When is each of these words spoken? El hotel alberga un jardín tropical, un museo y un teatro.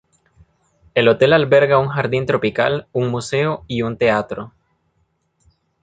El 0.95 1.07
hotel 1.09 1.31
alberga 1.31 1.77
un 1.77 1.89
jardín 1.89 2.25
tropical, 2.25 2.87
un 2.91 3.09
museo 3.09 3.63
y 3.67 3.83
un 3.83 3.97
teatro. 3.99 4.51